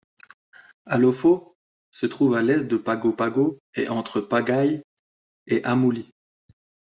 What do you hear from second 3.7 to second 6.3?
et entre Pagai et Amouli.